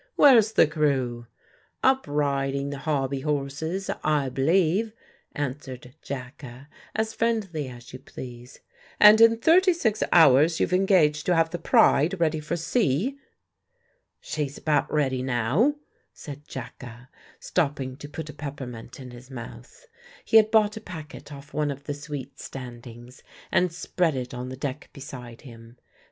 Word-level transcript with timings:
"Where's 0.15 0.53
the 0.53 0.65
crew?" 0.65 1.27
"Up 1.83 2.07
riding 2.07 2.71
the 2.71 2.79
hobby 2.79 3.19
horses, 3.19 3.87
I 4.03 4.29
b'lieve," 4.29 4.93
answered 5.33 5.93
Jacka, 6.01 6.69
as 6.95 7.13
friendly 7.13 7.67
as 7.67 7.93
you 7.93 7.99
please. 7.99 8.61
"And 8.99 9.21
in 9.21 9.37
thirty 9.37 9.73
six 9.73 10.01
hours 10.11 10.59
you've 10.59 10.73
engaged 10.73 11.27
to 11.27 11.35
have 11.35 11.51
the 11.51 11.59
Pride 11.59 12.19
ready 12.19 12.39
for 12.39 12.57
sea!" 12.57 13.19
"She's 14.19 14.57
about 14.57 14.91
ready 14.91 15.21
now," 15.21 15.75
said 16.11 16.47
Jacka, 16.47 17.09
stopping 17.39 17.95
to 17.97 18.09
put 18.09 18.27
a 18.27 18.33
peppermint 18.33 18.99
in 18.99 19.11
his 19.11 19.29
mouth. 19.29 19.85
He 20.25 20.37
had 20.37 20.49
bought 20.49 20.75
a 20.75 20.81
packet 20.81 21.31
off 21.31 21.53
one 21.53 21.69
of 21.69 21.83
the 21.83 21.93
sweet 21.93 22.39
standings, 22.39 23.21
and 23.51 23.71
spread 23.71 24.15
it 24.15 24.33
on 24.33 24.49
the 24.49 24.57
deck 24.57 24.89
beside 24.93 25.41
him. 25.41 25.77